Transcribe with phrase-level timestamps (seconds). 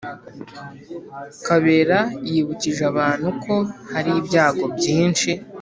[1.45, 1.99] Kabera
[2.29, 3.55] yibukije abantu ko
[3.93, 5.31] hari ibyago byinshi